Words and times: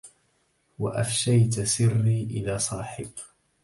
وأفشيت 0.79 1.59
سري 1.61 2.23
إلى 2.23 2.59
صاحب 2.59 3.09